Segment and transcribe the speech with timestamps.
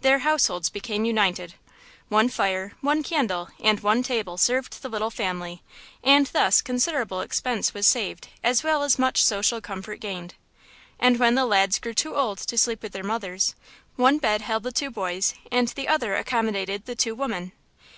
[0.00, 1.52] Their households became united.
[2.08, 5.62] One fire, one candle and one table served the little family,
[6.02, 10.32] and thus considerable expense was saved as well as much social comfort gained.
[10.98, 13.54] And when the lads grew too old to sleep with their mothers,
[13.96, 17.52] one bed held the two boys and the other accommodated the two women.